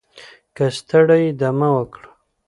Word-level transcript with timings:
که 0.55 0.65
ستړی 0.77 1.21
یې 1.25 1.31
دمه 1.39 1.69
وکړه 1.75 2.07